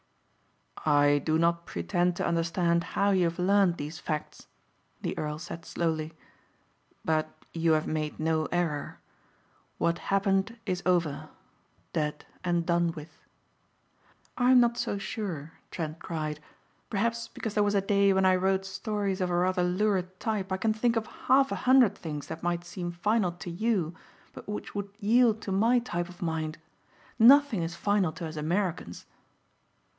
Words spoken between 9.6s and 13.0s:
What happened is over, dead and done